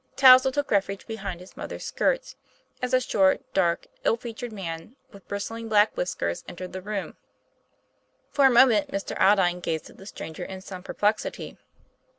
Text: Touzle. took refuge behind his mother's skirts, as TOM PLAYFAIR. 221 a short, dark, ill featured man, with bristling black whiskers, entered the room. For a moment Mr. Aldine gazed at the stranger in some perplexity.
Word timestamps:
Touzle. 0.15 0.51
took 0.51 0.71
refuge 0.71 1.05
behind 1.05 1.39
his 1.41 1.55
mother's 1.55 1.83
skirts, 1.85 2.35
as 2.81 2.89
TOM 2.89 2.97
PLAYFAIR. 2.97 2.97
221 2.97 2.97
a 2.97 3.09
short, 3.11 3.53
dark, 3.53 3.87
ill 4.03 4.17
featured 4.17 4.51
man, 4.51 4.95
with 5.11 5.27
bristling 5.27 5.69
black 5.69 5.95
whiskers, 5.95 6.43
entered 6.47 6.73
the 6.73 6.81
room. 6.81 7.17
For 8.31 8.47
a 8.47 8.49
moment 8.49 8.89
Mr. 8.89 9.15
Aldine 9.21 9.59
gazed 9.59 9.91
at 9.91 9.97
the 9.97 10.07
stranger 10.07 10.43
in 10.43 10.61
some 10.61 10.81
perplexity. 10.81 11.59